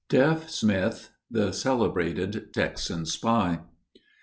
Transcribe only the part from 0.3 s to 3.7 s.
SMITH, THE CELEBRATED TEXAN SPY.